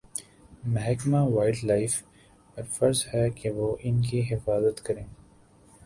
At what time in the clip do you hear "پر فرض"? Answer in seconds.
2.57-3.05